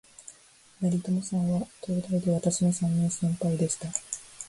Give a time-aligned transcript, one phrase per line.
[0.81, 3.89] 成友さんは、東大で私の三年先輩でした